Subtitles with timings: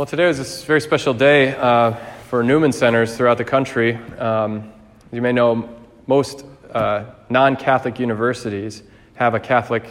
[0.00, 1.92] Well, today is a very special day uh,
[2.30, 3.96] for Newman centers throughout the country.
[4.16, 4.72] Um,
[5.12, 5.68] you may know
[6.06, 6.42] most
[6.72, 8.82] uh, non Catholic universities
[9.16, 9.84] have a Catholic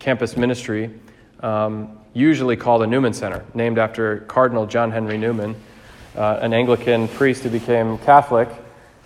[0.00, 0.90] campus ministry,
[1.44, 5.54] um, usually called a Newman Center, named after Cardinal John Henry Newman,
[6.16, 8.48] uh, an Anglican priest who became Catholic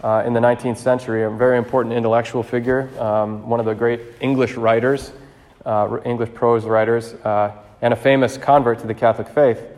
[0.02, 4.00] uh, in the 19th century, a very important intellectual figure, um, one of the great
[4.22, 5.12] English writers,
[5.66, 7.52] uh, English prose writers, uh,
[7.82, 9.75] and a famous convert to the Catholic faith.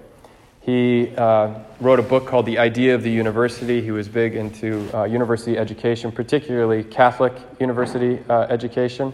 [0.60, 3.80] He uh, wrote a book called The Idea of the University.
[3.80, 9.12] He was big into uh, university education, particularly Catholic university uh, education.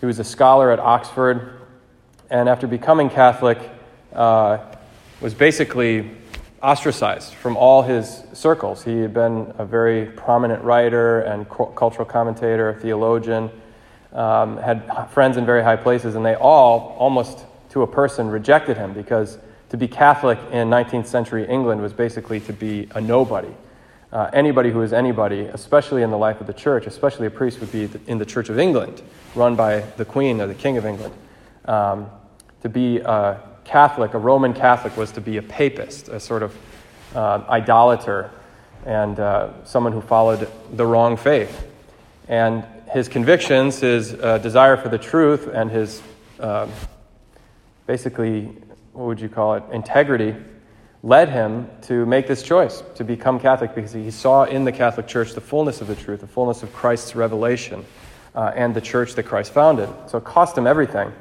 [0.00, 1.58] He was a scholar at Oxford,
[2.30, 3.58] and after becoming Catholic,
[4.12, 4.58] uh,
[5.20, 6.10] was basically
[6.62, 8.84] ostracized from all his circles.
[8.84, 13.50] He had been a very prominent writer and cultural commentator, theologian,
[14.12, 18.76] um, had friends in very high places, and they all, almost to a person, rejected
[18.76, 19.38] him because
[19.70, 23.54] to be Catholic in 19th century England was basically to be a nobody.
[24.10, 27.60] Uh, anybody who was anybody, especially in the life of the church, especially a priest,
[27.60, 29.02] would be in the Church of England,
[29.34, 31.12] run by the Queen or the King of England.
[31.66, 32.06] Um,
[32.62, 36.56] to be a Catholic, a Roman Catholic, was to be a papist, a sort of
[37.14, 38.30] uh, idolater,
[38.86, 41.66] and uh, someone who followed the wrong faith.
[42.28, 46.02] And his convictions, his uh, desire for the truth, and his
[46.40, 46.70] um,
[47.86, 48.56] basically
[48.98, 50.34] what would you call it, integrity,
[51.04, 55.06] led him to make this choice to become Catholic because he saw in the Catholic
[55.06, 57.84] Church the fullness of the truth, the fullness of Christ's revelation,
[58.34, 59.88] uh, and the church that Christ founded.
[60.08, 61.12] So it cost him everything.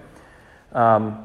[0.72, 1.24] Um,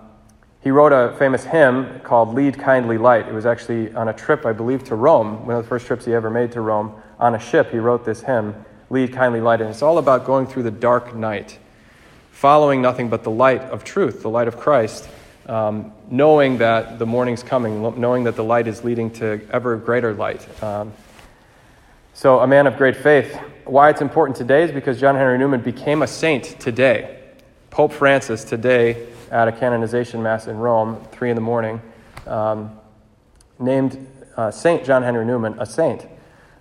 [0.60, 3.26] he wrote a famous hymn called Lead Kindly Light.
[3.26, 6.04] It was actually on a trip, I believe, to Rome, one of the first trips
[6.04, 6.92] he ever made to Rome.
[7.18, 8.54] On a ship, he wrote this hymn,
[8.90, 9.62] Lead Kindly Light.
[9.62, 11.58] And it's all about going through the dark night,
[12.30, 15.08] following nothing but the light of truth, the light of Christ
[15.46, 20.14] um, knowing that the morning's coming, knowing that the light is leading to ever greater
[20.14, 20.62] light.
[20.62, 20.92] Um,
[22.14, 23.34] so, a man of great faith.
[23.64, 27.18] Why it's important today is because John Henry Newman became a saint today.
[27.70, 31.80] Pope Francis today at a canonization mass in Rome, three in the morning,
[32.26, 32.78] um,
[33.58, 34.06] named
[34.36, 36.06] uh, Saint John Henry Newman a saint.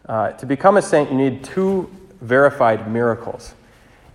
[0.05, 1.89] Uh, to become a saint, you need two
[2.21, 3.53] verified miracles.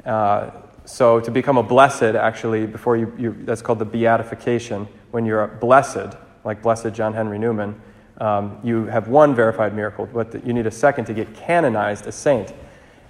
[0.05, 0.51] Uh,
[0.87, 4.89] so to become a blessed, actually, before you, you that's called the beatification.
[5.11, 7.81] When you're a blessed, like blessed John Henry Newman,
[8.19, 12.13] um, you have one verified miracle, but you need a second to get canonized a
[12.13, 12.55] saint.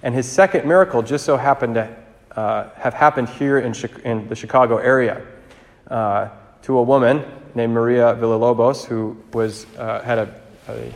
[0.03, 1.95] And his second miracle just so happened to
[2.37, 3.73] uh, have happened here in,
[4.03, 5.25] in the Chicago area
[5.89, 6.29] uh,
[6.61, 10.93] to a woman named Maria Villalobos, who was, uh, had a, a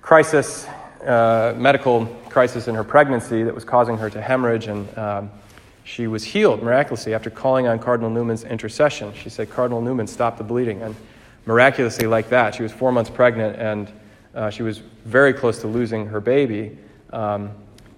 [0.00, 0.66] crisis,
[1.04, 5.30] uh, medical crisis in her pregnancy that was causing her to hemorrhage and um,
[5.84, 9.12] she was healed miraculously after calling on Cardinal Newman's intercession.
[9.14, 10.82] She said, Cardinal Newman, stop the bleeding.
[10.82, 10.96] And
[11.44, 13.92] miraculously, like that, she was four months pregnant and
[14.34, 16.76] uh, she was very close to losing her baby.
[17.12, 17.50] Um,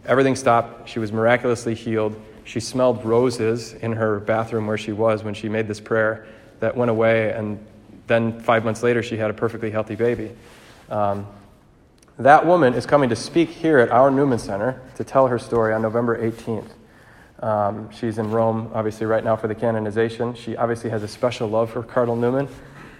[0.04, 0.88] everything stopped.
[0.88, 2.20] She was miraculously healed.
[2.44, 6.26] She smelled roses in her bathroom where she was when she made this prayer
[6.58, 7.32] that went away.
[7.32, 7.64] And
[8.08, 10.34] then five months later, she had a perfectly healthy baby.
[10.90, 11.26] Um,
[12.18, 15.72] that woman is coming to speak here at our Newman Center to tell her story
[15.72, 16.70] on November 18th.
[17.40, 20.34] Um, she's in Rome, obviously, right now for the canonization.
[20.34, 22.48] She obviously has a special love for Cardinal Newman.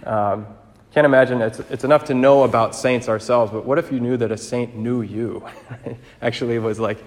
[0.05, 0.47] Um,
[0.93, 4.17] can't imagine it's, it's enough to know about saints ourselves, but what if you knew
[4.17, 5.45] that a saint knew you?
[6.21, 7.03] Actually, was like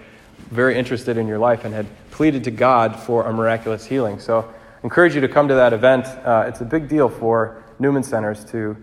[0.49, 4.19] very interested in your life and had pleaded to God for a miraculous healing.
[4.19, 6.05] So, I encourage you to come to that event.
[6.05, 8.75] Uh, it's a big deal for Newman Centers to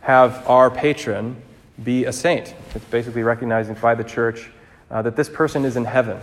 [0.00, 1.40] have our patron
[1.82, 2.54] be a saint.
[2.74, 4.50] It's basically recognizing by the church
[4.90, 6.20] uh, that this person is in heaven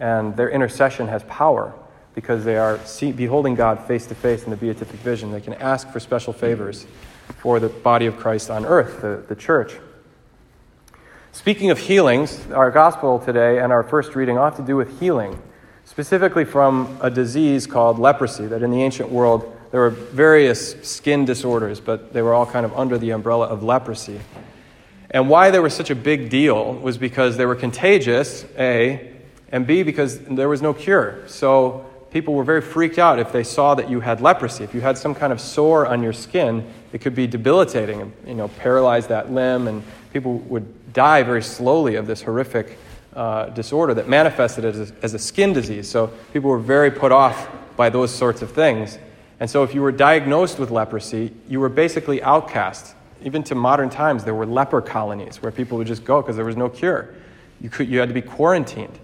[0.00, 1.74] and their intercession has power
[2.14, 5.32] because they are see, beholding God face to face in the beatific vision.
[5.32, 6.86] They can ask for special favors
[7.38, 9.76] for the body of Christ on earth, the, the church.
[11.32, 15.40] Speaking of healings, our gospel today and our first reading ought to do with healing,
[15.84, 21.26] specifically from a disease called leprosy, that in the ancient world there were various skin
[21.26, 24.18] disorders, but they were all kind of under the umbrella of leprosy.
[25.10, 29.15] And why they were such a big deal was because they were contagious, A,
[29.52, 31.22] and B, because there was no cure.
[31.26, 34.64] So people were very freaked out if they saw that you had leprosy.
[34.64, 38.12] If you had some kind of sore on your skin, it could be debilitating and
[38.26, 39.82] you know, paralyze that limb, and
[40.12, 42.78] people would die very slowly of this horrific
[43.14, 45.88] uh, disorder that manifested as a, as a skin disease.
[45.88, 48.98] So people were very put off by those sorts of things.
[49.38, 52.94] And so if you were diagnosed with leprosy, you were basically outcast.
[53.22, 56.44] Even to modern times, there were leper colonies where people would just go because there
[56.44, 57.14] was no cure.
[57.60, 58.98] You, could, you had to be quarantined.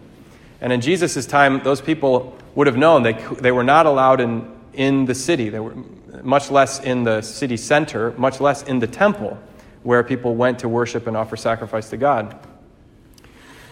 [0.63, 4.49] And in Jesus' time, those people would have known they, they were not allowed in,
[4.73, 5.49] in the city.
[5.49, 5.75] They were
[6.23, 9.39] much less in the city center, much less in the temple.
[9.83, 12.39] where people went to worship and offer sacrifice to God.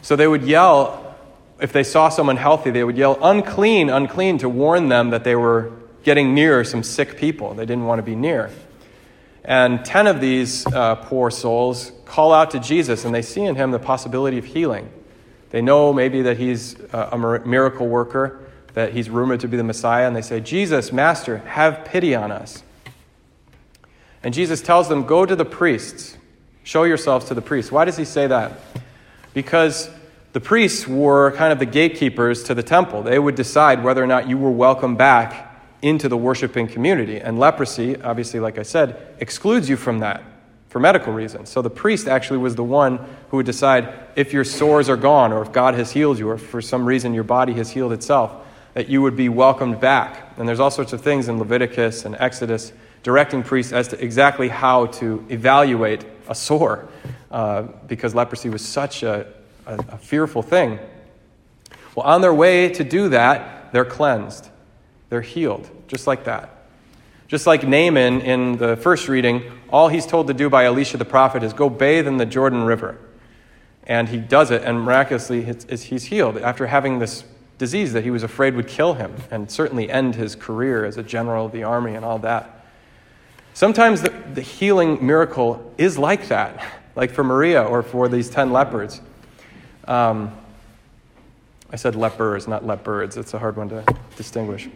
[0.02, 1.14] So they would yell,
[1.60, 5.36] if they saw someone healthy, they would yell, unclean, unclean, to warn them that they
[5.36, 5.70] were
[6.02, 8.50] getting near some sick people they didn't want to be near.
[9.44, 13.54] And 10 of these uh, poor souls call out to Jesus, and they see in
[13.54, 14.90] him the possibility of healing.
[15.50, 18.41] They know maybe that he's a miracle worker,
[18.75, 22.31] that he's rumored to be the Messiah, and they say, Jesus, Master, have pity on
[22.31, 22.62] us.
[24.23, 26.17] And Jesus tells them, Go to the priests,
[26.62, 27.73] show yourselves to the priests.
[27.73, 28.52] Why does he say that?
[29.35, 29.91] Because
[30.32, 33.03] the priests were kind of the gatekeepers to the temple.
[33.03, 35.49] They would decide whether or not you were welcome back
[35.82, 37.19] into the worshiping community.
[37.19, 40.23] And leprosy, obviously, like I said, excludes you from that
[40.70, 41.50] for medical reasons.
[41.50, 45.32] So the priest actually was the one who would decide if your sores are gone
[45.32, 47.93] or if God has healed you or if for some reason your body has healed
[47.93, 50.32] itself, that you would be welcomed back.
[50.38, 52.72] And there's all sorts of things in Leviticus and Exodus
[53.02, 56.88] directing priests as to exactly how to evaluate a sore
[57.32, 59.26] uh, because leprosy was such a,
[59.67, 60.78] a, a fearful thing.
[61.96, 64.49] Well, on their way to do that, they're cleansed.
[65.08, 66.59] They're healed, just like that.
[67.31, 71.05] Just like Naaman in the first reading, all he's told to do by Elisha the
[71.05, 72.99] prophet is go bathe in the Jordan River.
[73.85, 77.23] And he does it, and miraculously, he's healed after having this
[77.56, 81.05] disease that he was afraid would kill him and certainly end his career as a
[81.05, 82.67] general of the army and all that.
[83.55, 86.67] Sometimes the, healing miracle is like that,
[86.97, 89.00] like for Maria or for these 10 lepers.
[89.87, 90.37] Um,
[91.71, 93.17] I said lepers, not leopards.
[93.17, 93.85] It's a hard one to
[94.17, 94.69] distinguish.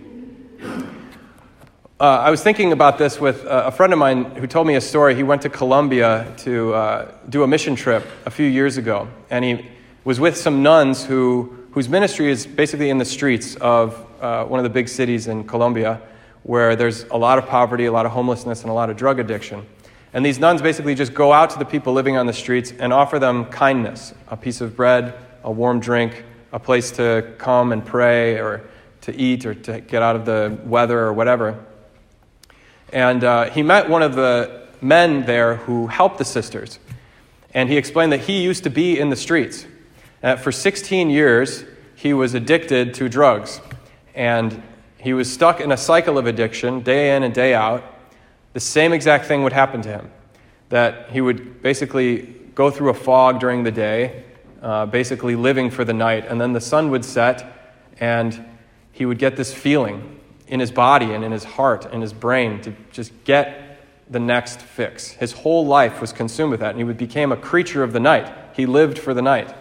[2.05, 4.81] Uh, I was thinking about this with a friend of mine who told me a
[4.83, 5.15] story.
[5.15, 9.43] He went to Colombia to uh, do a mission trip a few years ago, and
[9.43, 9.67] he
[10.05, 14.61] was with some nuns who, whose ministry is basically in the streets of uh, one
[14.61, 16.03] of the big cities in Colombia,
[16.43, 19.19] where there's a lot of poverty, a lot of homelessness, and a lot of drug
[19.19, 19.65] addiction.
[20.13, 22.93] And these nuns basically just go out to the people living on the streets and
[22.93, 26.23] offer them kindness a piece of bread, a warm drink,
[26.53, 28.63] a place to come and pray, or
[29.01, 31.65] to eat or to get out of the weather or whatever.
[32.95, 36.79] And uh, he met one of the men there who helped the sisters.
[37.53, 39.67] And he explained that he used to be in the streets.
[40.23, 41.65] And for 16 years,
[41.97, 43.61] he was addicted to drugs.
[44.15, 44.63] And
[44.97, 47.83] he was stuck in a cycle of addiction day in and day out.
[48.53, 50.11] The same exact thing would happen to him
[50.69, 52.23] that he would basically
[52.55, 54.23] go through a fog during the day,
[54.63, 56.27] uh, basically living for the night.
[56.29, 58.45] And then the sun would set, and
[58.93, 60.21] he would get this feeling
[60.55, 64.61] in his body and in his heart and his brain to just get the next
[64.61, 65.09] fix.
[65.09, 68.33] His whole life was consumed with that, and he became a creature of the night.
[68.55, 69.53] He lived for the night.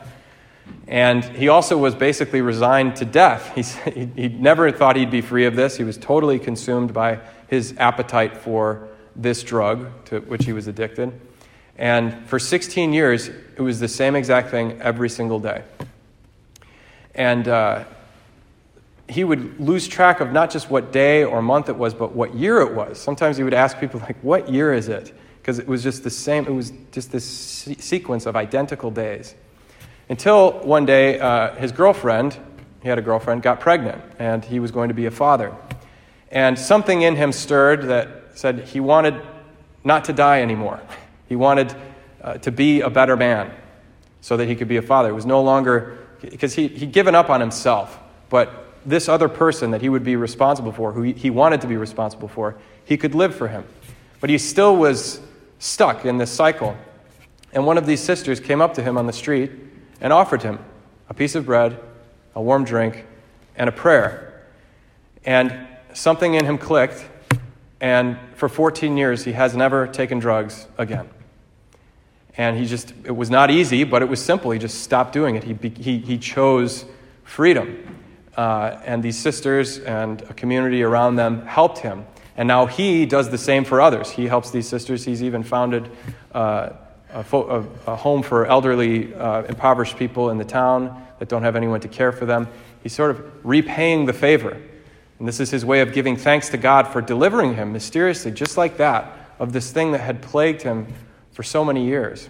[0.87, 3.55] And he also was basically resigned to death.
[3.55, 5.77] He, he never thought he'd be free of this.
[5.77, 11.19] He was totally consumed by his appetite for this drug to which he was addicted.
[11.75, 15.63] And for 16 years, it was the same exact thing every single day.
[17.15, 17.85] And uh,
[19.09, 22.33] he would lose track of not just what day or month it was, but what
[22.35, 22.99] year it was.
[22.99, 25.13] Sometimes he would ask people, like, what year is it?
[25.41, 29.35] Because it was just the same, it was just this se- sequence of identical days.
[30.07, 32.37] Until one day, uh, his girlfriend,
[32.81, 35.55] he had a girlfriend, got pregnant, and he was going to be a father.
[36.31, 39.21] And something in him stirred that said he wanted
[39.83, 40.79] not to die anymore.
[41.27, 41.75] He wanted
[42.21, 43.51] uh, to be a better man
[44.21, 45.09] so that he could be a father.
[45.09, 47.99] It was no longer, because he, he'd given up on himself,
[48.29, 51.77] but this other person that he would be responsible for, who he wanted to be
[51.77, 53.65] responsible for, he could live for him.
[54.19, 55.21] But he still was
[55.59, 56.75] stuck in this cycle.
[57.53, 59.51] And one of these sisters came up to him on the street
[60.01, 60.59] and offered him
[61.09, 61.79] a piece of bread,
[62.35, 63.05] a warm drink,
[63.55, 64.45] and a prayer.
[65.25, 67.05] And something in him clicked,
[67.79, 71.09] and for 14 years, he has never taken drugs again.
[72.35, 74.51] And he just, it was not easy, but it was simple.
[74.51, 75.43] He just stopped doing it.
[75.43, 76.85] He, he, he chose
[77.23, 78.02] freedom.
[78.35, 82.05] Uh, and these sisters and a community around them helped him.
[82.35, 84.09] And now he does the same for others.
[84.09, 85.05] He helps these sisters.
[85.05, 85.91] He's even founded
[86.33, 86.71] uh,
[87.11, 91.43] a, fo- a, a, home for elderly, uh, impoverished people in the town that don't
[91.43, 92.47] have anyone to care for them.
[92.81, 94.59] He's sort of repaying the favor.
[95.19, 98.57] And this is his way of giving thanks to God for delivering him mysteriously, just
[98.57, 100.87] like that, of this thing that had plagued him
[101.33, 102.29] for so many years.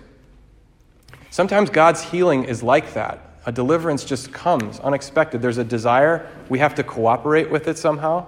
[1.30, 5.42] Sometimes God's healing is like that a deliverance just comes unexpected.
[5.42, 8.26] There's a desire, we have to cooperate with it somehow.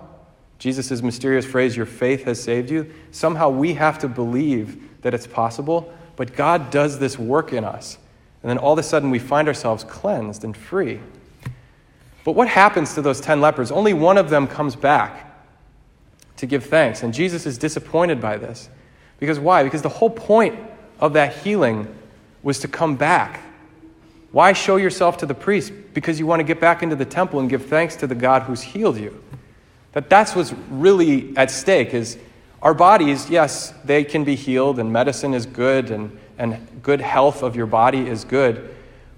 [0.59, 2.91] Jesus' mysterious phrase, your faith has saved you.
[3.11, 7.97] Somehow we have to believe that it's possible, but God does this work in us.
[8.41, 10.99] And then all of a sudden we find ourselves cleansed and free.
[12.23, 13.71] But what happens to those 10 lepers?
[13.71, 15.31] Only one of them comes back
[16.37, 17.03] to give thanks.
[17.03, 18.69] And Jesus is disappointed by this.
[19.19, 19.63] Because why?
[19.63, 20.57] Because the whole point
[20.99, 21.93] of that healing
[22.43, 23.41] was to come back.
[24.35, 25.71] Why show yourself to the priest?
[25.93, 28.41] Because you want to get back into the temple and give thanks to the God
[28.41, 29.23] who's healed you.
[29.93, 32.17] That that's what's really at stake is
[32.61, 37.43] our bodies, yes, they can be healed and medicine is good and, and good health
[37.43, 38.75] of your body is good.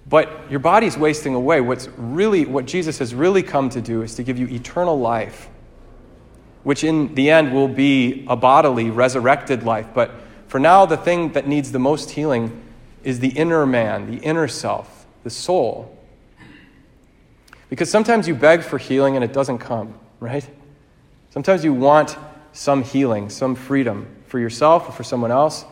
[0.07, 1.61] But your body's wasting away.
[1.61, 5.49] What's really what Jesus has really come to do is to give you eternal life,
[6.61, 9.87] which in the end will be a bodily, resurrected life.
[9.95, 10.11] But
[10.47, 12.61] for now, the thing that needs the most healing
[13.03, 14.96] is the inner man, the inner self,
[15.27, 15.93] the soul.
[17.69, 20.49] Because sometimes you beg for healing and it doesn't come, right?
[21.31, 22.15] Sometimes you want
[22.53, 25.65] some healing, some freedom for yourself or for someone else,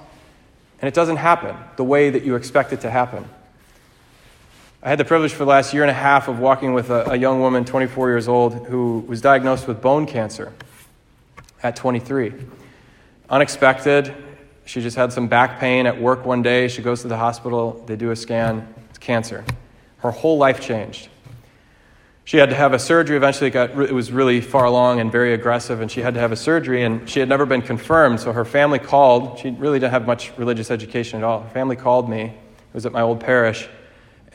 [0.81, 3.23] and it doesn't happen the way that you expect it to happen.
[4.83, 7.11] I had the privilege for the last year and a half of walking with a,
[7.11, 10.51] a young woman, 24 years old, who was diagnosed with bone cancer
[11.63, 12.33] at 23.
[13.29, 14.13] Unexpected.
[14.65, 16.67] She just had some back pain at work one day.
[16.67, 18.67] She goes to the hospital, they do a scan,
[19.05, 19.45] cancer.
[19.97, 21.09] Her whole life changed.
[22.23, 23.17] She had to have a surgery.
[23.17, 26.19] Eventually, it, got, it was really far along and very aggressive, and she had to
[26.19, 28.19] have a surgery, and she had never been confirmed.
[28.19, 29.39] So her family called.
[29.39, 31.41] She really didn't have much religious education at all.
[31.41, 32.23] Her family called me.
[32.23, 33.69] It was at my old parish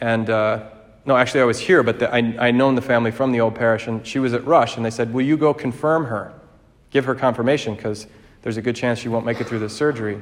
[0.00, 0.64] and uh,
[1.04, 3.54] no, actually, I was here, but the, I, I known the family from the old
[3.54, 6.32] parish, and she was at Rush, and they said, Will you go confirm her?
[6.90, 8.06] Give her confirmation, because
[8.42, 10.20] there's a good chance she won't make it through the surgery.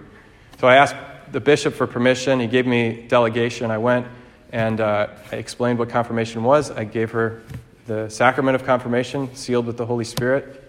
[0.60, 0.96] So I asked
[1.30, 2.40] the bishop for permission.
[2.40, 3.70] He gave me delegation.
[3.70, 4.06] I went
[4.52, 6.70] and uh, I explained what confirmation was.
[6.70, 7.42] I gave her
[7.86, 10.64] the sacrament of confirmation, sealed with the Holy Spirit.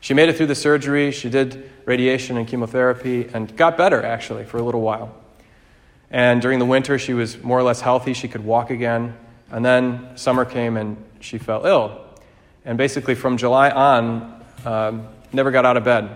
[0.00, 1.10] She made it through the surgery.
[1.12, 5.14] She did radiation and chemotherapy and got better, actually, for a little while.
[6.10, 8.12] And during the winter, she was more or less healthy.
[8.12, 9.16] She could walk again.
[9.50, 12.04] And then summer came and she fell ill.
[12.64, 16.10] And basically, from July on, um, never got out of bed.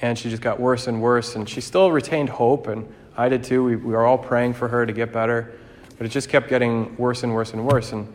[0.00, 1.34] And she just got worse and worse.
[1.34, 3.64] And she still retained hope, and I did too.
[3.64, 5.52] We, we were all praying for her to get better.
[5.98, 7.92] But it just kept getting worse and worse and worse.
[7.92, 8.12] And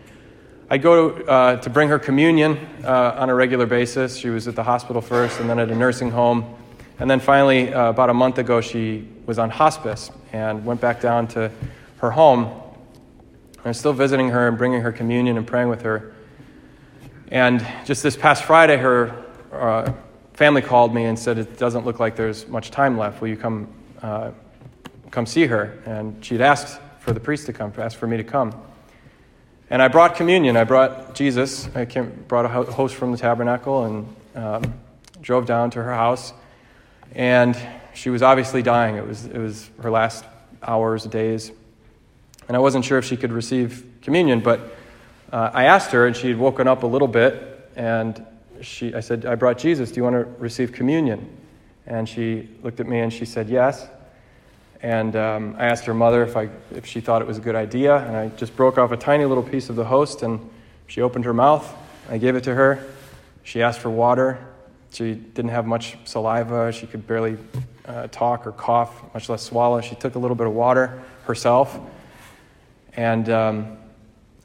[0.69, 4.17] I'd go to, uh, to bring her communion uh, on a regular basis.
[4.17, 6.55] She was at the hospital first and then at a nursing home.
[6.99, 10.99] And then finally, uh, about a month ago, she was on hospice and went back
[10.99, 11.51] down to
[11.97, 12.61] her home.
[13.63, 16.13] I'm still visiting her and bringing her communion and praying with her.
[17.29, 19.93] And just this past Friday, her uh,
[20.33, 23.21] family called me and said, It doesn't look like there's much time left.
[23.21, 23.67] Will you come,
[24.01, 24.31] uh,
[25.11, 25.79] come see her?
[25.85, 28.53] And she'd asked for the priest to come, asked for me to come.
[29.69, 30.55] And I brought communion.
[30.55, 31.67] I brought Jesus.
[31.75, 34.73] I came, brought a host from the tabernacle and um,
[35.21, 36.33] drove down to her house.
[37.13, 37.57] And
[37.93, 38.95] she was obviously dying.
[38.95, 40.23] It was, it was her last
[40.63, 41.51] hours, days.
[42.47, 44.75] And I wasn't sure if she could receive communion, but
[45.31, 48.25] uh, I asked her, and she had woken up a little bit, and
[48.61, 49.91] she, I said, I brought Jesus.
[49.91, 51.27] Do you want to receive communion?
[51.85, 53.87] And she looked at me and she said, Yes.
[54.81, 57.55] And um, I asked her mother if, I, if she thought it was a good
[57.55, 60.49] idea, and I just broke off a tiny little piece of the host, and
[60.85, 61.73] she opened her mouth.
[62.09, 62.85] I gave it to her.
[63.43, 64.37] She asked for water.
[64.91, 66.71] She didn't have much saliva.
[66.71, 67.37] She could barely
[67.85, 69.81] uh, talk or cough, much less swallow.
[69.81, 71.79] She took a little bit of water herself.
[72.93, 73.77] And um,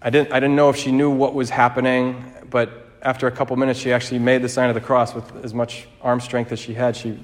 [0.00, 3.56] I, didn't, I didn't know if she knew what was happening, but after a couple
[3.56, 6.58] minutes, she actually made the sign of the cross with as much arm strength as
[6.58, 6.96] she had.
[6.96, 7.18] She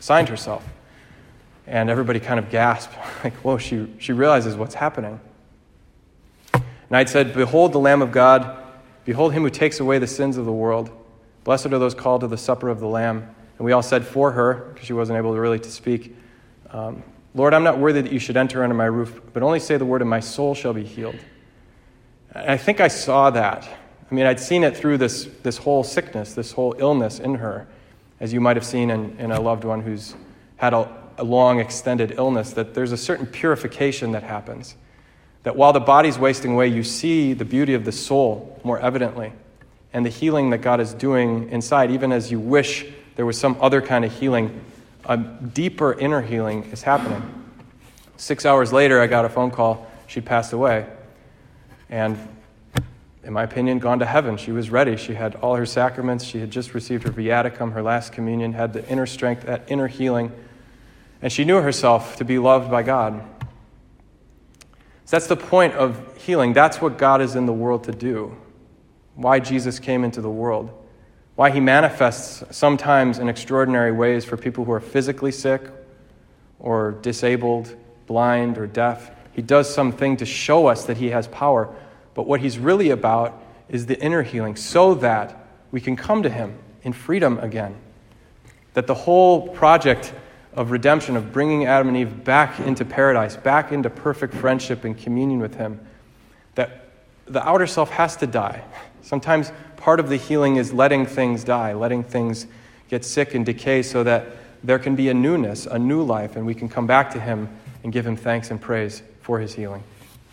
[0.00, 0.64] signed herself.
[1.66, 2.94] And everybody kind of gasped,
[3.24, 5.20] like, whoa, she, she realizes what's happening.
[6.52, 8.56] And I'd said, Behold the Lamb of God,
[9.04, 10.90] behold him who takes away the sins of the world.
[11.44, 13.34] Blessed are those called to the supper of the Lamb.
[13.58, 16.14] And we all said for her, because she wasn't able to really to speak,
[16.70, 17.02] um,
[17.34, 19.84] Lord, I'm not worthy that you should enter under my roof, but only say the
[19.84, 21.16] word, and my soul shall be healed.
[22.34, 23.68] And I think I saw that.
[24.10, 27.66] I mean, I'd seen it through this, this whole sickness, this whole illness in her,
[28.20, 30.14] as you might have seen in, in a loved one who's
[30.56, 34.76] had a, a long, extended illness, that there's a certain purification that happens.
[35.42, 39.32] That while the body's wasting away, you see the beauty of the soul more evidently
[39.96, 43.56] and the healing that God is doing inside, even as you wish there was some
[43.62, 44.60] other kind of healing,
[45.06, 47.22] a deeper inner healing is happening.
[48.18, 49.90] Six hours later, I got a phone call.
[50.06, 50.86] She'd passed away.
[51.88, 52.18] And
[53.24, 54.36] in my opinion, gone to heaven.
[54.36, 54.98] She was ready.
[54.98, 56.24] She had all her sacraments.
[56.24, 59.86] She had just received her viaticum, her last communion, had the inner strength, that inner
[59.86, 60.30] healing.
[61.26, 63.20] And she knew herself to be loved by God.
[65.06, 66.52] So that's the point of healing.
[66.52, 68.36] That's what God is in the world to do.
[69.16, 70.70] Why Jesus came into the world
[71.36, 75.62] why he manifests sometimes in extraordinary ways for people who are physically sick
[76.58, 79.10] or disabled, blind, or deaf.
[79.32, 81.72] He does something to show us that he has power.
[82.14, 86.30] But what he's really about is the inner healing so that we can come to
[86.30, 87.76] him in freedom again.
[88.72, 90.14] That the whole project
[90.56, 94.98] of redemption, of bringing Adam and Eve back into paradise, back into perfect friendship and
[94.98, 95.78] communion with Him,
[96.54, 96.88] that
[97.26, 98.64] the outer self has to die.
[99.02, 102.46] Sometimes part of the healing is letting things die, letting things
[102.88, 104.26] get sick and decay so that
[104.64, 107.48] there can be a newness, a new life, and we can come back to Him
[107.84, 109.84] and give Him thanks and praise for His healing.